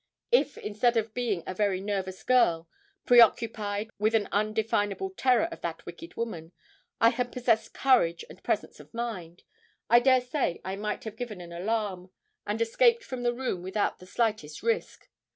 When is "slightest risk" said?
14.07-15.07